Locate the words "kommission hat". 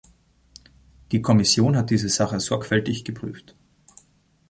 1.21-1.91